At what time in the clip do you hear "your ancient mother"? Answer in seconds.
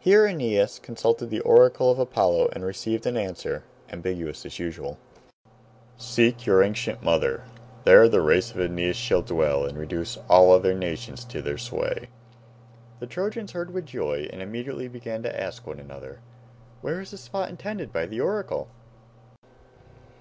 6.46-7.44